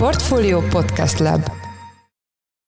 [0.00, 1.42] Portfolio Podcast Lab.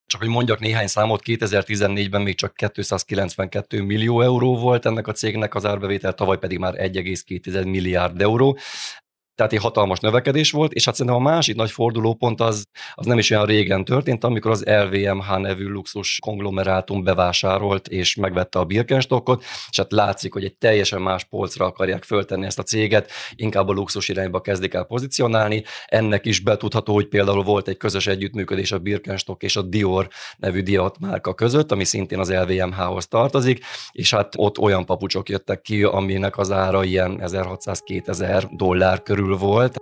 [0.06, 5.54] Csak hogy mondjak néhány számot, 2014-ben még csak 292 millió euró volt ennek a cégnek
[5.54, 8.58] az árbevétel, tavaly pedig már 1,2 milliárd euró
[9.34, 12.64] tehát egy hatalmas növekedés volt, és hát szerintem a másik nagy fordulópont az,
[12.94, 18.58] az nem is olyan régen történt, amikor az LVMH nevű luxus konglomerátum bevásárolt és megvette
[18.58, 23.10] a Birkenstockot, és hát látszik, hogy egy teljesen más polcra akarják föltenni ezt a céget,
[23.34, 25.64] inkább a luxus irányba kezdik el pozícionálni.
[25.86, 30.62] Ennek is betudható, hogy például volt egy közös együttműködés a Birkenstock és a Dior nevű
[30.62, 35.82] diat márka között, ami szintén az LVMH-hoz tartozik, és hát ott olyan papucsok jöttek ki,
[35.82, 39.76] aminek az ára ilyen 1600-2000 dollár körül körül volt.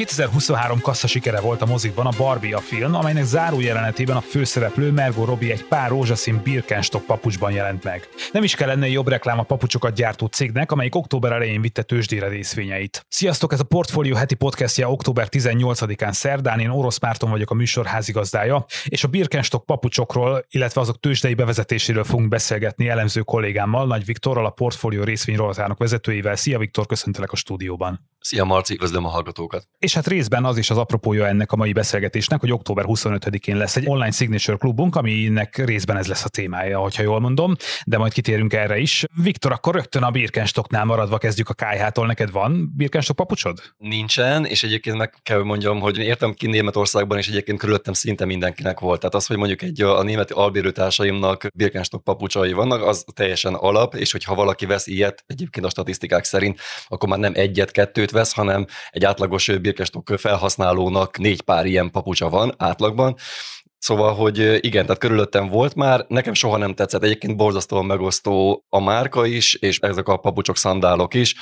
[0.00, 4.90] 2023 kassza sikere volt a mozikban a Barbie a film, amelynek záró jelenetében a főszereplő
[4.90, 8.08] Mergo Robbie egy pár rózsaszín Birkenstock papucsban jelent meg.
[8.32, 12.28] Nem is kell lenne jobb reklám a papucsokat gyártó cégnek, amelyik október elején vitte tőzsdére
[12.28, 13.06] részvényeit.
[13.08, 17.86] Sziasztok, ez a Portfolio heti podcastja október 18-án szerdán, én Orosz Márton vagyok a műsor
[17.86, 24.46] házigazdája, és a Birkenstock papucsokról, illetve azok tőzsdei bevezetéséről fogunk beszélgetni elemző kollégámmal, Nagy Viktorral,
[24.46, 26.36] a Portfolio részvényrolatának vezetőjével.
[26.36, 28.08] Szia Viktor, köszöntelek a stúdióban.
[28.20, 29.68] Szia Marci, üdvözlöm a hallgatókat.
[29.78, 33.76] És hát részben az is az apropója ennek a mai beszélgetésnek, hogy október 25-én lesz
[33.76, 37.54] egy online signature klubunk, aminek részben ez lesz a témája, hogyha jól mondom,
[37.86, 39.04] de majd kitérünk erre is.
[39.22, 42.06] Viktor, akkor rögtön a Birkenstocknál maradva kezdjük a kájhától.
[42.06, 43.58] Neked van Birkenstock papucsod?
[43.78, 48.80] Nincsen, és egyébként meg kell mondjam, hogy értem ki Németországban, és egyébként körülöttem szinte mindenkinek
[48.80, 49.00] volt.
[49.00, 54.12] Tehát az, hogy mondjuk egy a német albérőtársaimnak Birkenstock papucsai vannak, az teljesen alap, és
[54.12, 58.66] hogyha valaki vesz ilyet, egyébként a statisztikák szerint, akkor már nem egyet, kettőt vesz, hanem
[58.90, 59.78] egy átlagos Birkenstock
[60.16, 63.16] felhasználónak négy pár ilyen papucsa van átlagban,
[63.78, 68.80] Szóval, hogy igen, tehát körülöttem volt már, nekem soha nem tetszett, egyébként borzasztóan megosztó a
[68.80, 71.34] márka is, és ezek a papucsok, szandálok is,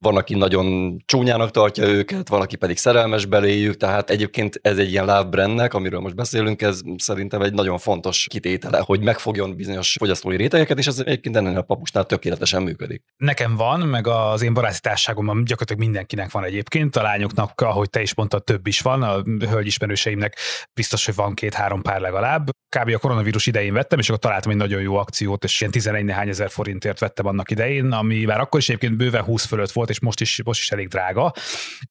[0.00, 5.04] van, aki nagyon csúnyának tartja őket, valaki pedig szerelmes beléjük, tehát egyébként ez egy ilyen
[5.04, 10.78] lábbrendnek, amiről most beszélünk, ez szerintem egy nagyon fontos kitétele, hogy megfogjon bizonyos fogyasztói rétegeket,
[10.78, 13.02] és ez egyébként ennél a papusnál tökéletesen működik.
[13.16, 18.00] Nekem van, meg az én baráti társágomban gyakorlatilag mindenkinek van egyébként, a lányoknak, ahogy te
[18.00, 20.36] is mondtad, több is van, a hölgyismerőseimnek
[20.74, 22.50] biztos, hogy van két-három pár legalább.
[22.76, 22.94] Kb.
[22.94, 26.28] a koronavírus idején vettem, és akkor találtam egy nagyon jó akciót, és ilyen 11 néhány
[26.28, 30.00] ezer forintért vettem annak idején, ami már akkor is egyébként bőven 20 fölött volt, és
[30.00, 31.32] most is, most is elég drága.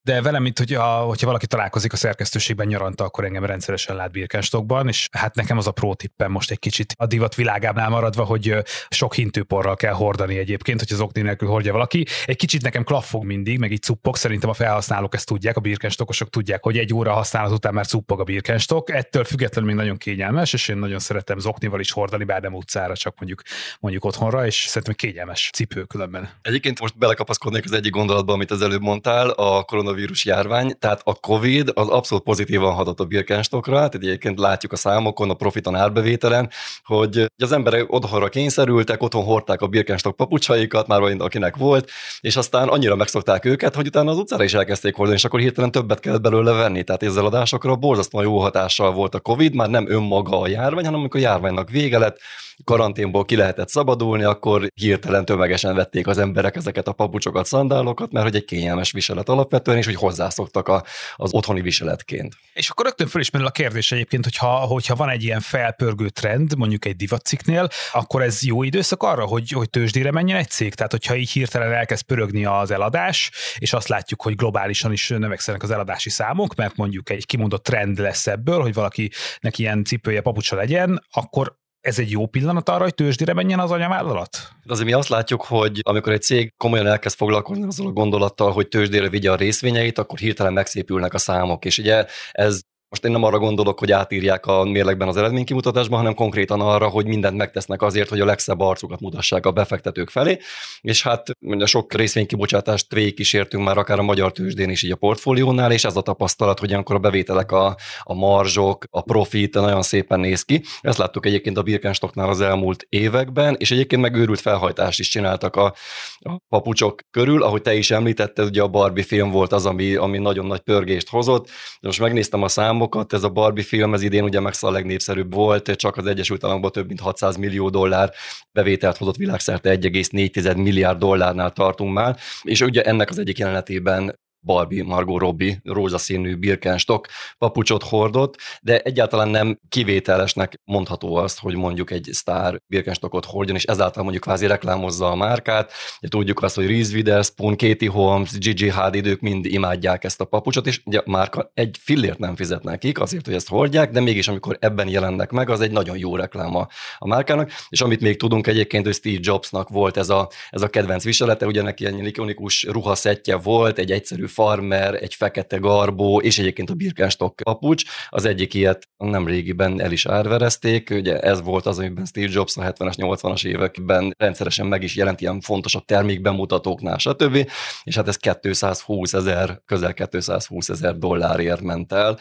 [0.01, 4.87] De velem, mint hogyha, hogyha valaki találkozik a szerkesztőségben nyaranta, akkor engem rendszeresen lát Birkenstockban,
[4.87, 8.55] és hát nekem az a pro tippem most egy kicsit a divat világánál maradva, hogy
[8.89, 12.05] sok hintőporral kell hordani egyébként, hogy az okni nélkül hordja valaki.
[12.25, 16.29] Egy kicsit nekem klaffog mindig, meg így cuppog, szerintem a felhasználók ezt tudják, a birkenstockosok
[16.29, 18.89] tudják, hogy egy óra használat után már cuppog a birkenstock.
[18.89, 22.95] Ettől függetlenül még nagyon kényelmes, és én nagyon szeretem zoknival is hordani, bár nem utcára,
[22.95, 23.41] csak mondjuk
[23.79, 26.29] mondjuk otthonra, és szerintem kényelmes cipő különben.
[26.41, 31.13] Egyébként most belekapaszkodnék az egyik gondolatban, amit az előbb mondtál, a koronavírus járvány, tehát a
[31.13, 36.49] COVID az abszolút pozitívan hatott a Birkenstockra, tehát egyébként látjuk a számokon, a profiton árbevételen,
[36.83, 41.89] hogy az emberek otthonra kényszerültek, otthon hordták a Birkenstock papucsaikat, már olyan, akinek volt,
[42.21, 45.71] és aztán annyira megszokták őket, hogy utána az utcára is elkezdték hordani, és akkor hirtelen
[45.71, 46.83] többet kellett belőle venni.
[46.83, 50.99] Tehát ezzel adásokra borzasztóan jó hatással volt a COVID, már nem önmaga a járvány, hanem
[50.99, 52.19] amikor a járványnak vége lett,
[52.63, 57.45] karanténból ki lehetett szabadulni, akkor hirtelen tömegesen vették az emberek ezeket a papucsokat,
[57.79, 60.83] szandálokat, mert hogy egy kényelmes viselet alapvetően, és hogy hozzászoktak a,
[61.15, 62.35] az otthoni viseletként.
[62.53, 66.57] És akkor rögtön föl is a kérdés egyébként, hogyha, hogyha van egy ilyen felpörgő trend,
[66.57, 70.73] mondjuk egy divatciknél, akkor ez jó időszak arra, hogy, hogy tőzsdére menjen egy cég?
[70.73, 75.63] Tehát, hogyha így hirtelen elkezd pörögni az eladás, és azt látjuk, hogy globálisan is növekszenek
[75.63, 80.55] az eladási számok, mert mondjuk egy kimondott trend lesz ebből, hogy valakinek ilyen cipője, papucsa
[80.55, 84.37] legyen, akkor ez egy jó pillanat arra, hogy tőzsdire menjen az anyavállalat?
[84.65, 88.67] Azért mi azt látjuk, hogy amikor egy cég komolyan elkezd foglalkozni azzal a gondolattal, hogy
[88.67, 91.65] tőzsdére vigye a részvényeit, akkor hirtelen megszépülnek a számok.
[91.65, 96.13] És ugye ez most én nem arra gondolok, hogy átírják a mérlegben az eredménykimutatásban, hanem
[96.13, 100.37] konkrétan arra, hogy mindent megtesznek azért, hogy a legszebb arcukat mutassák a befektetők felé,
[100.81, 105.71] és hát mondja, sok részvénykibocsátást végigkísértünk már akár a magyar tőzsdén is így a portfóliónál,
[105.71, 110.19] és ez a tapasztalat, hogy akkor a bevételek, a, a marzsok, a profit nagyon szépen
[110.19, 110.63] néz ki.
[110.81, 115.73] Ezt láttuk egyébként a Birkenstocknál az elmúlt években, és egyébként megőrült felhajtást is csináltak a,
[116.19, 120.17] a papucsok körül, ahogy te is említetted, ugye a Barbie film volt az, ami, ami
[120.17, 121.45] nagyon nagy pörgést hozott.
[121.79, 124.73] De most megnéztem a szám számokat, ez a Barbie film ez idén ugye megszal a
[124.73, 128.11] legnépszerűbb volt, csak az Egyesült Államokban több mint 600 millió dollár
[128.51, 134.83] bevételt hozott világszerte 1,4 milliárd dollárnál tartunk már, és ugye ennek az egyik jelenetében Barbie
[134.83, 142.09] Margot Robbie rózsaszínű Birkenstock papucsot hordott, de egyáltalán nem kivételesnek mondható azt, hogy mondjuk egy
[142.11, 145.71] sztár Birkenstockot hordjon, és ezáltal mondjuk kvázi reklámozza a márkát.
[145.99, 150.25] Ugye tudjuk azt, hogy Reese Witherspoon, Katie Holmes, Gigi Hadid, ők mind imádják ezt a
[150.25, 153.99] papucsot, és ugye a márka egy fillért nem fizet nekik azért, hogy ezt hordják, de
[153.99, 158.01] mégis amikor ebben jelennek meg, az egy nagyon jó reklám a, a márkának, és amit
[158.01, 161.83] még tudunk egyébként, hogy Steve Jobsnak volt ez a, ez a kedvenc viselete, ugye neki
[161.83, 167.83] ilyen ikonikus ruhaszettje volt, egy egyszerű farmer, egy fekete garbó, és egyébként a Birkenstock papucs.
[168.09, 172.57] Az egyik ilyet nem régiben el is árverezték, ugye ez volt az, amiben Steve Jobs
[172.57, 177.49] a 70-es, 80-as években rendszeresen meg is jelent ilyen fontosabb termékbemutatóknál, stb.
[177.83, 182.19] És hát ez 220 ezer, közel 220 ezer dollárért ment el,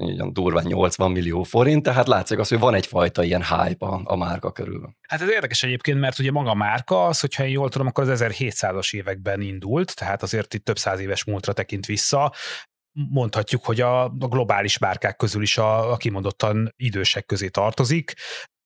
[0.00, 4.16] így durván 80 millió forint, tehát látszik az, hogy van egyfajta ilyen hype a, a
[4.16, 4.96] márka körül.
[5.08, 8.10] Hát ez érdekes egyébként, mert ugye maga a márka, az, hogyha én jól tudom, akkor
[8.10, 12.32] az 1700-as években indult, tehát azért itt több száz éves múltra tekint vissza.
[13.10, 18.12] Mondhatjuk, hogy a, a globális márkák közül is a, a kimondottan idősek közé tartozik,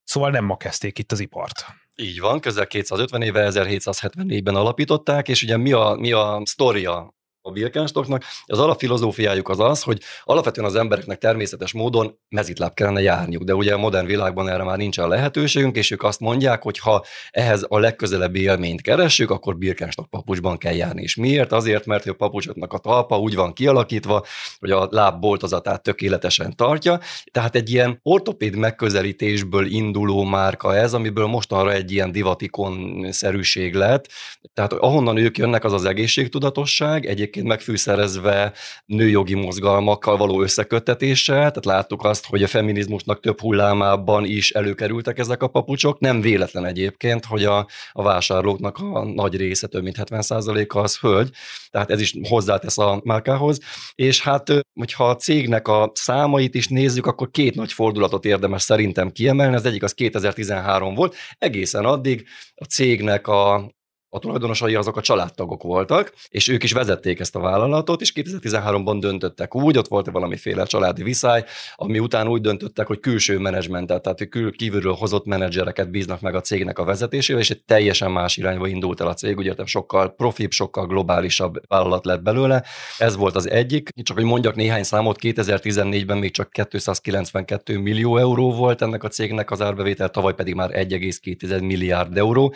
[0.05, 1.67] szóval nem ma kezdték itt az ipart.
[1.97, 7.51] Így van, közel 250 éve, 1774-ben alapították, és ugye mi a, mi a sztoria a
[7.51, 8.25] Birkenstocknak.
[8.45, 13.75] Az alapfilozófiájuk az az, hogy alapvetően az embereknek természetes módon mezitláb kellene járniuk, de ugye
[13.75, 17.79] a modern világban erre már nincsen lehetőségünk, és ők azt mondják, hogy ha ehhez a
[17.79, 21.03] legközelebbi élményt keressük, akkor Birkenstock papucsban kell járni.
[21.03, 21.53] És miért?
[21.53, 24.25] Azért, mert a papucsoknak a talpa úgy van kialakítva,
[24.59, 27.01] hogy a láb boltozatát tökéletesen tartja,
[27.31, 34.09] tehát egy ilyen ortopéd megközelítésből induló márka ez, amiből mostanra egy ilyen divatikon-szerűség lett.
[34.55, 38.53] Tehát ahonnan ők jönnek, az az egészségtudatosság, egy egyébként megfűszerezve
[38.87, 45.43] nőjogi mozgalmakkal való összeköttetéssel, tehát láttuk azt, hogy a feminizmusnak több hullámában is előkerültek ezek
[45.43, 45.99] a papucsok.
[45.99, 51.31] Nem véletlen egyébként, hogy a, a vásárlóknak a nagy része, több mint 70%-a az hölgy,
[51.71, 53.61] tehát ez is hozzátesz a márkához.
[53.95, 59.11] És hát, hogyha a cégnek a számait is nézzük, akkor két nagy fordulatot érdemes szerintem
[59.11, 59.55] kiemelni.
[59.55, 63.71] Az egyik az 2013 volt, egészen addig a cégnek a
[64.15, 68.97] a tulajdonosai azok a családtagok voltak, és ők is vezették ezt a vállalatot, és 2013-ban
[69.01, 71.45] döntöttek úgy, ott volt valamiféle családi viszály,
[71.75, 76.41] ami után úgy döntöttek, hogy külső menedzsmentet, tehát kül kívülről hozott menedzsereket bíznak meg a
[76.41, 80.51] cégnek a vezetésével, és egy teljesen más irányba indult el a cég, ugye sokkal profibb,
[80.51, 82.65] sokkal globálisabb vállalat lett belőle.
[82.99, 88.53] Ez volt az egyik, csak hogy mondjak néhány számot, 2014-ben még csak 292 millió euró
[88.53, 92.55] volt ennek a cégnek az árbevétel, tavaly pedig már 1,2 milliárd euró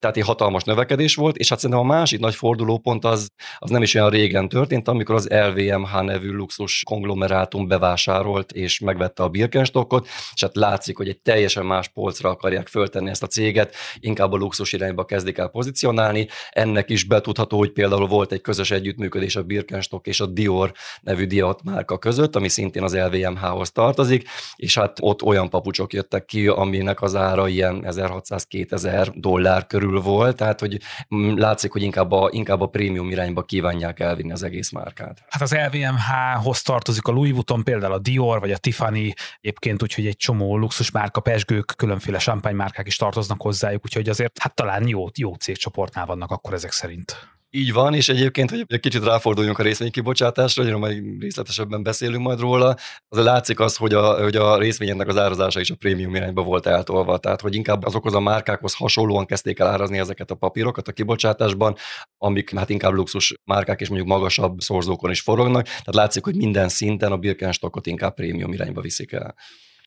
[0.00, 3.82] tehát egy hatalmas növekedés volt, és hát szerintem a másik nagy fordulópont az, az nem
[3.82, 10.08] is olyan régen történt, amikor az LVMH nevű luxus konglomerátum bevásárolt és megvette a Birkenstockot,
[10.34, 14.36] és hát látszik, hogy egy teljesen más polcra akarják föltenni ezt a céget, inkább a
[14.36, 16.28] luxus irányba kezdik el pozícionálni.
[16.50, 21.26] Ennek is betudható, hogy például volt egy közös együttműködés a Birkenstock és a Dior nevű
[21.26, 26.46] diat márka között, ami szintén az LVMH-hoz tartozik, és hát ott olyan papucsok jöttek ki,
[26.46, 30.80] aminek az ára ilyen 1600-2000 dollár körül körül volt, tehát hogy
[31.14, 35.24] mm, látszik, hogy inkább a, inkább a prémium irányba kívánják elvinni az egész márkát.
[35.28, 40.06] Hát az LVMH-hoz tartozik a Louis Vuitton, például a Dior vagy a Tiffany, egyébként úgyhogy
[40.06, 42.18] egy csomó luxus márka, pesgők, különféle
[42.52, 47.38] márkák is tartoznak hozzájuk, úgyhogy azért hát talán jó, jó cégcsoportnál vannak akkor ezek szerint.
[47.52, 52.40] Így van, és egyébként, hogy egy kicsit ráforduljunk a részvénykibocsátásra, hogy majd részletesebben beszélünk majd
[52.40, 52.76] róla,
[53.08, 56.66] az látszik az, hogy a, hogy a részvényeknek az árazása is a prémium irányba volt
[56.66, 60.92] eltolva, tehát hogy inkább azokhoz a márkákhoz hasonlóan kezdték el árazni ezeket a papírokat a
[60.92, 61.76] kibocsátásban,
[62.18, 66.68] amik hát inkább luxus márkák és mondjuk magasabb szorzókon is forognak, tehát látszik, hogy minden
[66.68, 69.34] szinten a Birkenstockot inkább prémium irányba viszik el.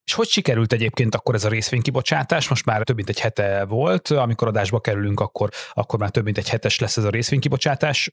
[0.05, 2.49] És hogy sikerült egyébként akkor ez a részvénykibocsátás?
[2.49, 6.37] Most már több mint egy hete volt, amikor adásba kerülünk, akkor, akkor már több mint
[6.37, 8.11] egy hetes lesz ez a részvénykibocsátás.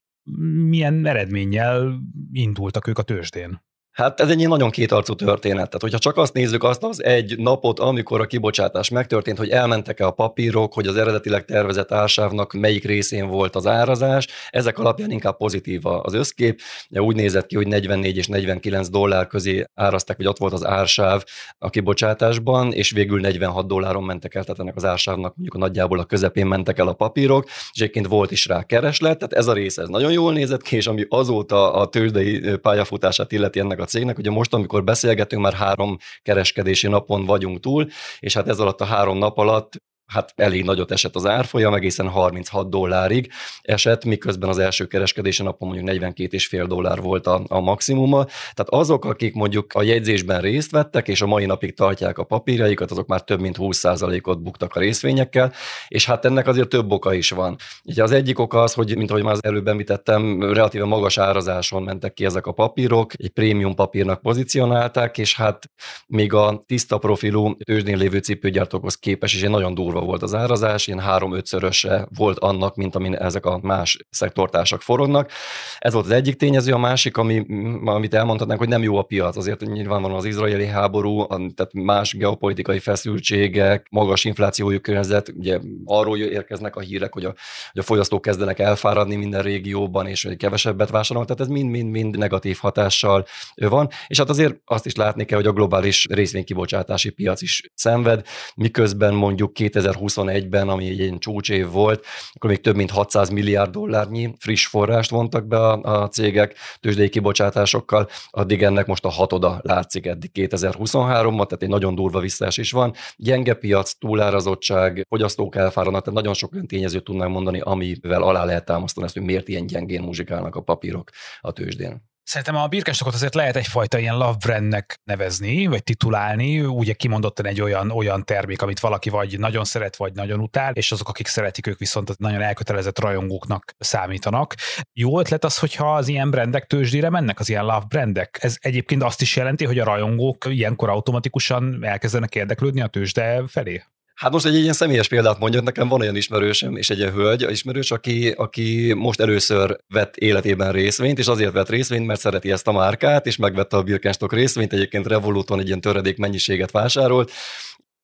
[0.68, 2.00] Milyen eredménnyel
[2.32, 3.62] indultak ők a tőzsdén?
[4.00, 5.64] Hát ez egy nagyon kétarcú történet.
[5.64, 10.06] Tehát, hogyha csak azt nézzük, azt az egy napot, amikor a kibocsátás megtörtént, hogy elmentek-e
[10.06, 15.36] a papírok, hogy az eredetileg tervezett ársávnak melyik részén volt az árazás, ezek alapján inkább
[15.36, 16.60] pozitív az összkép.
[16.90, 21.24] Úgy nézett ki, hogy 44 és 49 dollár közé árazták, hogy ott volt az ársáv
[21.58, 25.98] a kibocsátásban, és végül 46 dolláron mentek el, tehát ennek az ársávnak mondjuk a nagyjából
[25.98, 29.52] a közepén mentek el a papírok, és egyébként volt is rá kereslet, tehát ez a
[29.52, 33.88] rész ez nagyon jól nézett ki, és ami azóta a tőzsdei pályafutását illeti ennek a
[33.90, 34.18] cégnek.
[34.18, 38.84] Ugye most, amikor beszélgetünk, már három kereskedési napon vagyunk túl, és hát ez alatt a
[38.84, 44.58] három nap alatt hát elég nagyot esett az árfolyam, egészen 36 dollárig esett, miközben az
[44.58, 48.24] első kereskedési napon mondjuk 42,5 dollár volt a, a maximuma.
[48.24, 52.90] Tehát azok, akik mondjuk a jegyzésben részt vettek, és a mai napig tartják a papírjaikat,
[52.90, 55.52] azok már több mint 20%-ot buktak a részvényekkel,
[55.88, 57.56] és hát ennek azért több oka is van.
[57.84, 61.82] Ugye az egyik oka az, hogy, mint ahogy már az előbb említettem, relatíve magas árazáson
[61.82, 65.70] mentek ki ezek a papírok, egy prémium papírnak pozícionálták, és hát
[66.06, 70.86] még a tiszta profilú tőzsdén lévő cipőgyártókhoz képes is egy nagyon durva volt az árazás,
[70.86, 75.30] ilyen három-ötszöröse volt annak, mint amin ezek a más szektortársak forognak.
[75.78, 77.46] Ez volt az egyik tényező, a másik, ami,
[77.84, 79.36] amit elmondhatnánk, hogy nem jó a piac.
[79.36, 86.76] Azért nyilvánvalóan az izraeli háború, tehát más geopolitikai feszültségek, magas inflációjú környezet, ugye arról érkeznek
[86.76, 87.34] a hírek, hogy a,
[87.72, 92.58] hogy a fogyasztók kezdenek elfáradni minden régióban, és hogy kevesebbet vásárolnak, tehát ez mind-mind-mind negatív
[92.60, 93.88] hatással van.
[94.06, 99.14] És hát azért azt is látni kell, hogy a globális részvénykibocsátási piac is szenved, miközben
[99.14, 99.52] mondjuk
[99.92, 105.10] 2021-ben, ami egy ilyen csúcsév volt, akkor még több mint 600 milliárd dollárnyi friss forrást
[105.10, 111.46] vontak be a, a cégek tőzsdei kibocsátásokkal, addig ennek most a hatoda látszik eddig 2023-ban,
[111.46, 112.94] tehát egy nagyon durva visszaesés van.
[113.16, 118.64] Gyenge piac, túlárazottság, fogyasztók elfáradnak, tehát nagyon sok olyan tényezőt tudnánk mondani, amivel alá lehet
[118.64, 122.09] támasztani ezt, hogy miért ilyen gyengén muzsikálnak a papírok a tőzsdén.
[122.30, 127.60] Szerintem a birkásokot azért lehet egyfajta ilyen love brandnek nevezni, vagy titulálni, ugye kimondottan egy
[127.60, 131.66] olyan, olyan termék, amit valaki vagy nagyon szeret, vagy nagyon utál, és azok, akik szeretik,
[131.66, 134.54] ők viszont nagyon elkötelezett rajongóknak számítanak.
[134.92, 138.38] Jó ötlet az, hogyha az ilyen brandek tőzsdére mennek, az ilyen love brandek.
[138.42, 143.82] Ez egyébként azt is jelenti, hogy a rajongók ilyenkor automatikusan elkezdenek érdeklődni a tőzsde felé?
[144.20, 147.90] Hát most egy ilyen személyes példát mondjak, nekem van olyan ismerősöm, és egy hölgy, ismerős,
[147.90, 152.72] aki, aki most először vett életében részvényt, és azért vett részvényt, mert szereti ezt a
[152.72, 157.30] márkát, és megvette a Birkenstock részvényt, egyébként Revoluton egy ilyen töredék mennyiséget vásárolt,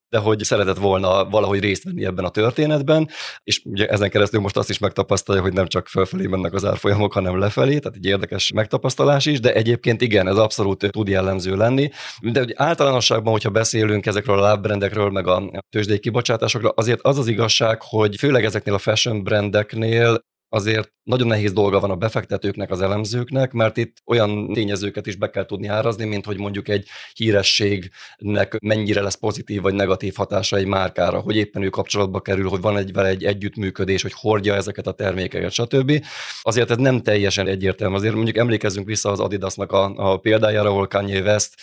[0.09, 3.09] de hogy szeretett volna valahogy részt venni ebben a történetben,
[3.43, 7.13] és ugye ezen keresztül most azt is megtapasztalja, hogy nem csak felfelé mennek az árfolyamok,
[7.13, 11.91] hanem lefelé, tehát egy érdekes megtapasztalás is, de egyébként igen, ez abszolút tud jellemző lenni.
[12.21, 17.27] De hogy általánosságban, hogyha beszélünk ezekről a lábbrendekről, meg a tőzsdei kibocsátásokról, azért az az
[17.27, 20.25] igazság, hogy főleg ezeknél a fashion brandeknél
[20.57, 25.31] azért nagyon nehéz dolga van a befektetőknek, az elemzőknek, mert itt olyan tényezőket is be
[25.31, 30.67] kell tudni árazni, mint hogy mondjuk egy hírességnek mennyire lesz pozitív vagy negatív hatása egy
[30.67, 34.87] márkára, hogy éppen ő kapcsolatba kerül, hogy van egy vele egy együttműködés, hogy hordja ezeket
[34.87, 36.05] a termékeket, stb.
[36.43, 37.95] Azért ez nem teljesen egyértelmű.
[37.95, 41.55] Azért mondjuk emlékezzünk vissza az Adidasnak a, a példájára, ahol Kanye West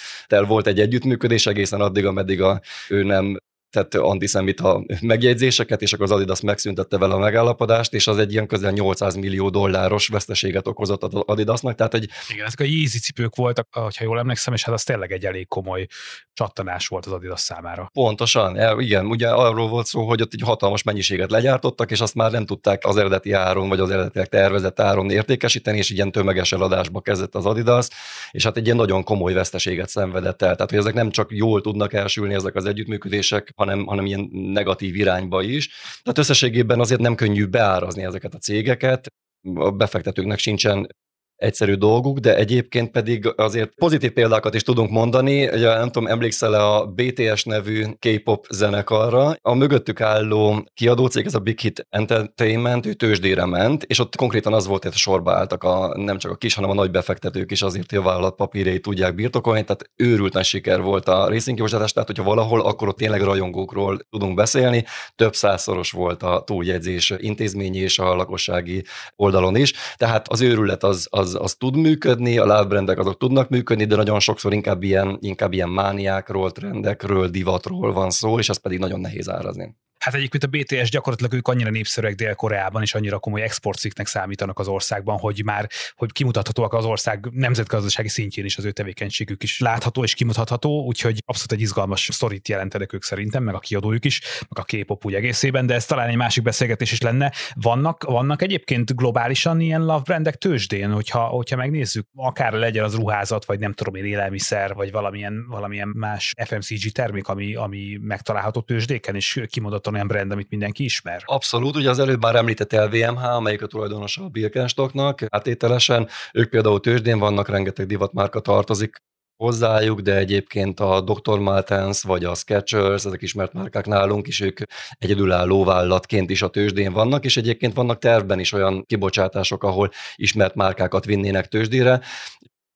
[0.47, 3.37] volt egy együttműködés egészen addig, ameddig a, ő nem
[3.73, 8.47] tett antiszemita megjegyzéseket, és akkor az Adidas megszüntette vele a megállapodást, és az egy ilyen
[8.47, 11.75] közel 800 millió dolláros veszteséget okozott az Adidasnak.
[11.75, 12.09] Tehát egy...
[12.29, 15.47] Igen, ezek a Yeezy cipők voltak, ha jól emlékszem, és hát az tényleg egy elég
[15.47, 15.85] komoly
[16.33, 17.89] csattanás volt az Adidas számára.
[17.93, 22.31] Pontosan, igen, ugye arról volt szó, hogy ott egy hatalmas mennyiséget legyártottak, és azt már
[22.31, 27.01] nem tudták az eredeti áron, vagy az eredetileg tervezett áron értékesíteni, és ilyen tömeges eladásba
[27.01, 27.87] kezdett az Adidas,
[28.31, 30.55] és hát egy ilyen nagyon komoly veszteséget szenvedett el.
[30.55, 34.95] Tehát, hogy ezek nem csak jól tudnak elsülni ezek az együttműködések, hanem, hanem ilyen negatív
[34.95, 35.69] irányba is.
[36.03, 39.07] Tehát összességében azért nem könnyű beárazni ezeket a cégeket,
[39.53, 40.87] a befektetőknek sincsen
[41.35, 45.47] egyszerű dolguk, de egyébként pedig azért pozitív példákat is tudunk mondani.
[45.47, 49.35] Ugye nem tudom, emlékszel a BTS nevű K-pop zenekarra.
[49.41, 54.53] A mögöttük álló kiadócég, ez a Big Hit Entertainment, ő tőzsdére ment, és ott konkrétan
[54.53, 57.61] az volt, hogy sorba álltak a, nem csak a kis, hanem a nagy befektetők is
[57.61, 62.09] azért, hogy a vállalat papírjai tudják birtokolni, tehát őrült nagy siker volt a részvénykibocsátás, tehát
[62.09, 64.85] hogyha valahol, akkor ott tényleg rajongókról tudunk beszélni.
[65.15, 68.83] Több százszoros volt a túljegyzés intézményi és a lakossági
[69.15, 73.85] oldalon is, tehát az őrület az, az az, tud működni, a lábbrendek azok tudnak működni,
[73.85, 78.79] de nagyon sokszor inkább ilyen, inkább ilyen mániákról, trendekről, divatról van szó, és az pedig
[78.79, 79.75] nagyon nehéz árazni.
[80.03, 84.67] Hát egyébként a BTS gyakorlatilag ők annyira népszerűek Dél-Koreában, és annyira komoly exportciknek számítanak az
[84.67, 90.03] országban, hogy már hogy kimutathatóak az ország nemzetgazdasági szintjén is az ő tevékenységük is látható
[90.03, 94.65] és kimutatható, úgyhogy abszolút egy izgalmas sztorit jelentenek ők szerintem, meg a kiadójuk is, meg
[94.65, 97.31] a K-pop úgy egészében, de ez talán egy másik beszélgetés is lenne.
[97.53, 103.45] Vannak, vannak egyébként globálisan ilyen love brandek tőzsdén, hogyha, hogyha megnézzük, akár legyen az ruházat,
[103.45, 109.15] vagy nem tudom én élelmiszer, vagy valamilyen, valamilyen más FMCG termék, ami, ami megtalálható tőzsdéken,
[109.15, 111.21] és kimondottan olyan brand, amit mindenki ismer.
[111.25, 116.79] Abszolút, ugye az előbb már említett LVMH, amelyik a tulajdonosa a Birkenstocknak, átételesen, ők például
[116.79, 119.01] tőzsdén vannak, rengeteg divatmárka tartozik
[119.43, 121.39] hozzájuk, de egyébként a Dr.
[121.39, 124.59] Martens vagy a Skechers, ezek ismert márkák nálunk is, ők
[124.97, 130.55] egyedülálló vállalatként is a tőzsdén vannak, és egyébként vannak tervben is olyan kibocsátások, ahol ismert
[130.55, 132.01] márkákat vinnének tőzsdére.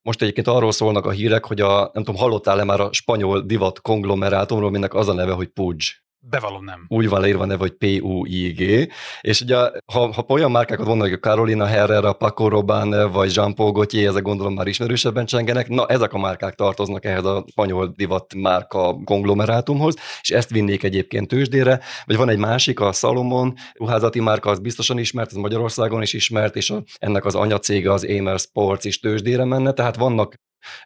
[0.01, 3.81] Most egyébként arról szólnak a hírek, hogy a, nem tudom, hallottál-e már a spanyol divat
[3.81, 5.81] konglomerátumról, aminek az a neve, hogy Puig
[6.19, 6.85] Bevallom nem.
[6.87, 9.55] Úgy van leírva neve, hogy P-U-I-G, és ugye
[9.93, 14.23] ha, ha olyan márkákat vannak, a Carolina Herrera, Paco Rabanne, vagy Jean Paul Gaultier, ezek
[14.23, 19.95] gondolom már ismerősebben csengenek, na ezek a márkák tartoznak ehhez a spanyol divat márka konglomerátumhoz,
[20.21, 24.97] és ezt vinnék egyébként tőzsdére, vagy van egy másik, a Salomon ruházati márka, az biztosan
[24.97, 29.45] ismert, ez Magyarországon is ismert, és a, ennek az anyacége az Amer Sports is tőzsdére
[29.45, 30.35] menne, tehát vannak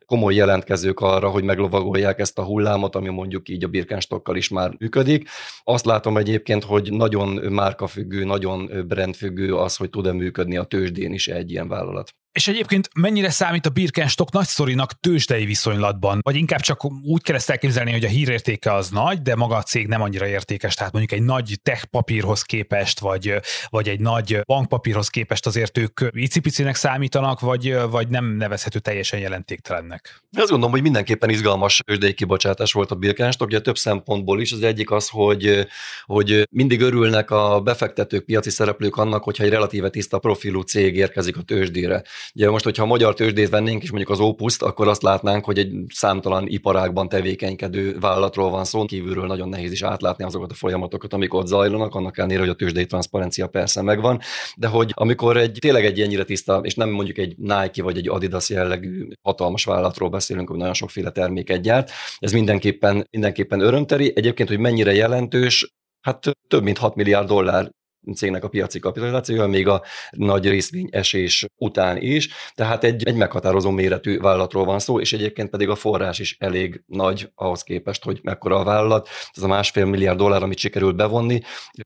[0.06, 4.76] komoly jelentkezők arra, hogy meglovagolják ezt a hullámot, ami mondjuk így a Birkenstockkal is már
[4.80, 5.30] működik.
[5.64, 11.28] Azt látom egyébként, hogy nagyon márkafüggő, nagyon brandfüggő az, hogy tud-e működni a tőzsdén is
[11.28, 12.14] egy ilyen vállalat.
[12.32, 16.20] És egyébként mennyire számít a Birkenstock nagyszorinak tőzsdei viszonylatban?
[16.22, 19.62] Vagy inkább csak úgy kell ezt elképzelni, hogy a hírértéke az nagy, de maga a
[19.62, 23.34] cég nem annyira értékes, tehát mondjuk egy nagy tech papírhoz képest, vagy,
[23.70, 30.22] vagy egy nagy bankpapírhoz képest azért ők icipicinek számítanak, vagy, vagy nem nevezhető teljesen jelentéktelennek?
[30.38, 34.52] Azt gondolom, hogy mindenképpen izgalmas tőzsdei kibocsátás volt a Birkenstock, ugye több szempontból is.
[34.52, 35.68] Az egyik az, hogy,
[36.06, 41.38] hogy mindig örülnek a befektetők, piaci szereplők annak, hogyha egy relatíve tiszta profilú cég érkezik
[41.38, 42.04] a tőzsdére.
[42.36, 45.58] Ugye most, hogyha a magyar tőzsdét vennénk, és mondjuk az Opuszt, akkor azt látnánk, hogy
[45.58, 51.14] egy számtalan iparágban tevékenykedő vállalatról van szó, kívülről nagyon nehéz is átlátni azokat a folyamatokat,
[51.14, 54.20] amik ott zajlanak, annak ellenére, hogy a tőzsdei transzparencia persze megvan,
[54.56, 58.10] de hogy amikor egy tényleg egy ennyire tiszta, és nem mondjuk egy Nike vagy egy
[58.10, 64.12] Adidas jellegű hatalmas vállalatról beszélünk, hogy nagyon sokféle terméket gyárt, ez mindenképpen, mindenképpen örömteri.
[64.16, 67.72] Egyébként, hogy mennyire jelentős, Hát több mint 6 milliárd dollár
[68.16, 73.70] cégnek a piaci kapitalizációja, még a nagy részvény esés után is, tehát egy, egy meghatározó
[73.70, 78.20] méretű vállalatról van szó, és egyébként pedig a forrás is elég nagy ahhoz képest, hogy
[78.24, 81.42] mekkora a vállalat, ez a másfél milliárd dollár, amit sikerült bevonni.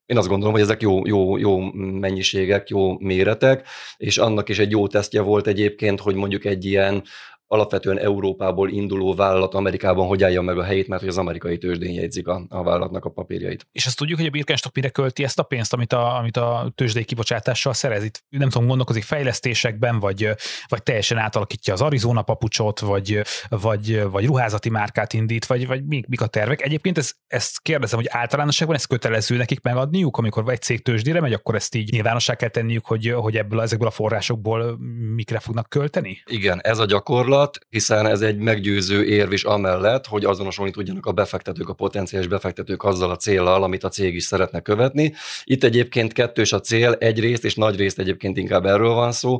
[0.05, 3.67] Én azt gondolom, hogy ezek jó, jó, jó mennyiségek, jó méretek,
[3.97, 7.03] és annak is egy jó tesztje volt egyébként, hogy mondjuk egy ilyen
[7.47, 11.93] alapvetően Európából induló vállalat Amerikában hogy állja meg a helyét, mert hogy az amerikai tőzsdén
[11.93, 13.67] jegyzik a, a vállalatnak a papírjait.
[13.71, 16.71] És azt tudjuk, hogy a Birkenstock mire költi ezt a pénzt, amit a, amit a
[16.75, 18.03] tőzsdei kibocsátással szerez?
[18.03, 20.29] Itt nem tudom, gondolkozik fejlesztésekben, vagy,
[20.67, 26.07] vagy teljesen átalakítja az Arizona papucsot, vagy, vagy, vagy ruházati márkát indít, vagy, vagy mik,
[26.07, 26.61] mik a tervek.
[26.61, 31.33] Egyébként ez, ezt kérdezem, hogy általánosságban ez kötelező nekik megadniuk, amikor egy cég tőzsdére megy,
[31.33, 34.77] akkor ezt így nyilvánosság kell tenniük, hogy, hogy ebből ezekből a forrásokból
[35.15, 36.21] mikre fognak költeni?
[36.25, 41.05] Igen, ez a gyakorlat gyakorlat, hiszen ez egy meggyőző érv is amellett, hogy azonosulni tudjanak
[41.05, 45.13] a befektetők, a potenciális befektetők azzal a céllal, amit a cég is szeretne követni.
[45.43, 49.39] Itt egyébként kettős a cél, egy részt és nagy részt egyébként inkább erről van szó.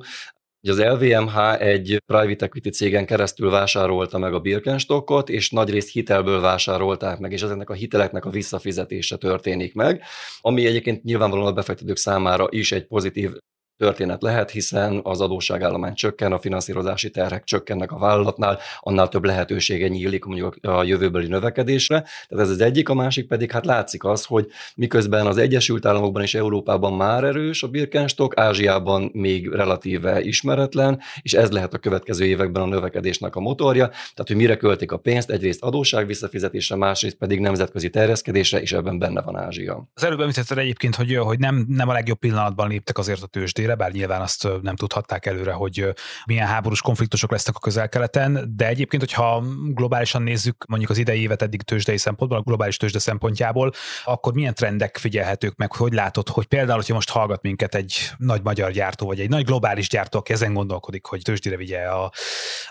[0.68, 6.42] Az LVMH egy private equity cégen keresztül vásárolta meg a Birkenstockot, és nagy részt hitelből
[6.42, 10.02] vásárolták meg, és ezeknek a hiteleknek a visszafizetése történik meg,
[10.42, 13.32] ami egyébként nyilvánvalóan a befektetők számára is egy pozitív
[13.78, 19.88] történet lehet, hiszen az adósságállomány csökken, a finanszírozási terhek csökkennek a vállalatnál, annál több lehetősége
[19.88, 22.02] nyílik mondjuk a jövőbeli növekedésre.
[22.28, 26.22] Tehát ez az egyik, a másik pedig hát látszik az, hogy miközben az Egyesült Államokban
[26.22, 32.26] és Európában már erős a Birkenstock, Ázsiában még relatíve ismeretlen, és ez lehet a következő
[32.26, 33.88] években a növekedésnek a motorja.
[33.88, 39.00] Tehát, hogy mire költik a pénzt, egyrészt adósság visszafizetésre, másrészt pedig nemzetközi terjeszkedésre, és ebben
[39.00, 39.90] benne van Ázsia.
[39.94, 43.65] Az előbb említetted egyébként, hogy, hogy nem, nem a legjobb pillanatban léptek azért a tőzsdén
[43.66, 45.94] tőzsdére, bár nyilván azt nem tudhatták előre, hogy
[46.26, 51.42] milyen háborús konfliktusok lesznek a közel-keleten, de egyébként, hogyha globálisan nézzük mondjuk az idei évet
[51.42, 53.72] eddig tőzsdei szempontból, a globális tőzsde szempontjából,
[54.04, 58.42] akkor milyen trendek figyelhetők meg, hogy látod, hogy például, hogyha most hallgat minket egy nagy
[58.44, 62.12] magyar gyártó, vagy egy nagy globális gyártó, aki ezen gondolkodik, hogy tőzsdére vigye a,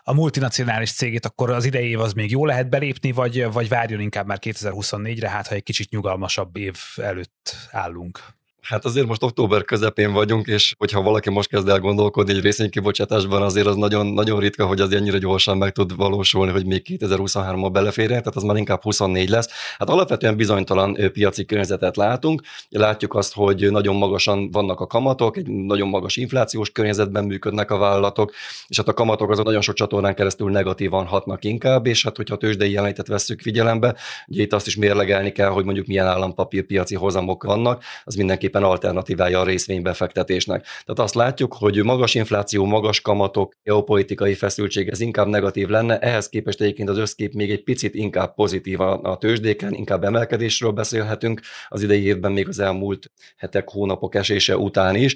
[0.03, 4.01] a multinacionális cégét, akkor az idei év az még jó lehet belépni, vagy, vagy várjon
[4.01, 8.35] inkább már 2024-re, hát ha egy kicsit nyugalmasabb év előtt állunk.
[8.65, 13.43] Hát azért most október közepén vagyunk, és hogyha valaki most kezd el gondolkodni egy részvénykibocsátásban,
[13.43, 17.69] azért az nagyon, nagyon ritka, hogy az ennyire gyorsan meg tud valósulni, hogy még 2023-ban
[17.73, 19.49] beleférjen, tehát az már inkább 24 lesz.
[19.79, 22.43] Hát alapvetően bizonytalan piaci környezetet látunk.
[22.69, 27.77] Látjuk azt, hogy nagyon magasan vannak a kamatok, egy nagyon magas inflációs környezetben működnek a
[27.77, 28.33] vállalatok,
[28.67, 32.35] és hát a kamatok azok nagyon sok csatornán keresztül negatívan hatnak inkább, és hát hogyha
[32.35, 33.97] a tőzsdei jelenetet vesszük figyelembe,
[34.27, 38.63] ugye itt azt is mérlegelni kell, hogy mondjuk milyen állampapírpiaci hozamok vannak, az mindenképp tulajdonképpen
[38.65, 40.63] alternatívája a részvénybefektetésnek.
[40.63, 46.29] Tehát azt látjuk, hogy magas infláció, magas kamatok, geopolitikai feszültség, ez inkább negatív lenne, ehhez
[46.29, 51.83] képest egyébként az összkép még egy picit inkább pozitív a tőzsdéken, inkább emelkedésről beszélhetünk az
[51.83, 55.15] idei évben még az elmúlt hetek, hónapok esése után is,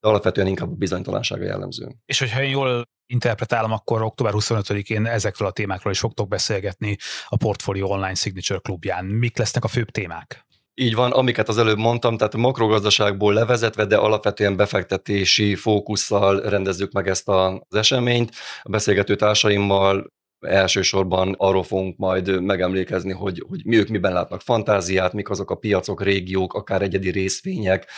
[0.00, 1.88] de alapvetően inkább a bizonytalansága jellemző.
[2.06, 6.96] És hogyha én jól interpretálom, akkor október 25-én ezekről a témákról is fogtok beszélgetni
[7.28, 9.04] a Portfolio Online Signature klubján.
[9.04, 10.46] Mik lesznek a főbb témák?
[10.74, 17.08] Így van, amiket az előbb mondtam, tehát makrogazdaságból levezetve, de alapvetően befektetési fókusszal rendezzük meg
[17.08, 18.30] ezt az eseményt.
[18.62, 20.06] A beszélgető társaimmal
[20.46, 25.54] Elsősorban arról fogunk majd megemlékezni, hogy, hogy mi ők miben látnak fantáziát, mik azok a
[25.54, 27.90] piacok, régiók, akár egyedi részvények,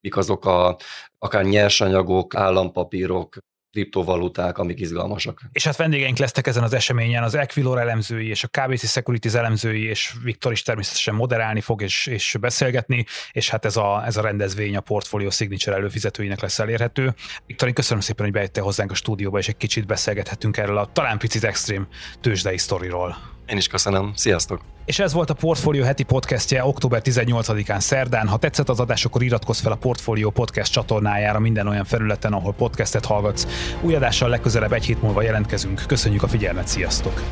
[0.00, 0.76] mik azok a,
[1.18, 3.36] akár nyersanyagok, állampapírok,
[3.72, 5.40] kriptovaluták, amik izgalmasak.
[5.52, 9.84] És hát vendégeink lesznek ezen az eseményen az Equilor elemzői és a KBC Securities elemzői,
[9.84, 14.22] és Viktor is természetesen moderálni fog és, és beszélgetni, és hát ez a, ez a
[14.22, 17.14] rendezvény a Portfolio Signature előfizetőinek lesz elérhető.
[17.46, 20.86] Viktor, én köszönöm szépen, hogy bejöttél hozzánk a stúdióba, és egy kicsit beszélgethetünk erről a
[20.92, 21.86] talán picit extrém
[22.20, 23.16] tőzsdei sztoriról.
[23.52, 24.12] Én is köszönöm.
[24.14, 24.60] Sziasztok!
[24.84, 28.28] És ez volt a Portfolio heti podcastje október 18-án szerdán.
[28.28, 32.52] Ha tetszett az adás, akkor iratkozz fel a Portfolio podcast csatornájára minden olyan felületen, ahol
[32.52, 33.46] podcastet hallgatsz.
[33.80, 35.82] Új adással legközelebb egy hét múlva jelentkezünk.
[35.86, 37.22] Köszönjük a figyelmet, sziasztok!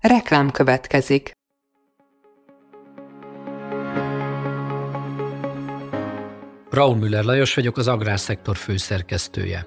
[0.00, 1.32] Reklám következik.
[6.70, 9.66] Braun Müller Lajos vagyok, az agrárszektor főszerkesztője.